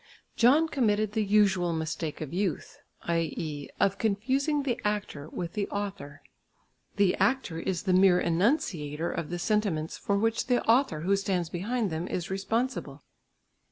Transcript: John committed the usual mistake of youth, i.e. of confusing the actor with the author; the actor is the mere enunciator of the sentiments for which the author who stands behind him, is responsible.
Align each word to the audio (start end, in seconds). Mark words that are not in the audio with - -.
John 0.35 0.67
committed 0.67 1.11
the 1.11 1.23
usual 1.23 1.73
mistake 1.73 2.21
of 2.21 2.33
youth, 2.33 2.79
i.e. 3.03 3.69
of 3.79 3.99
confusing 3.99 4.63
the 4.63 4.81
actor 4.83 5.29
with 5.29 5.53
the 5.53 5.67
author; 5.69 6.23
the 6.95 7.13
actor 7.17 7.59
is 7.59 7.83
the 7.83 7.93
mere 7.93 8.19
enunciator 8.19 9.11
of 9.11 9.29
the 9.29 9.37
sentiments 9.37 9.99
for 9.99 10.17
which 10.17 10.47
the 10.47 10.65
author 10.65 11.01
who 11.01 11.15
stands 11.15 11.49
behind 11.49 11.91
him, 11.91 12.07
is 12.07 12.31
responsible. 12.31 13.03